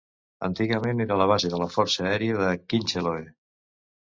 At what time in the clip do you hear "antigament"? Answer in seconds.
0.45-1.03